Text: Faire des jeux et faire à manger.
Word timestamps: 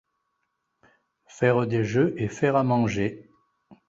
Faire 1.27 1.67
des 1.67 1.83
jeux 1.83 2.15
et 2.17 2.27
faire 2.27 2.55
à 2.55 2.63
manger. 2.63 3.29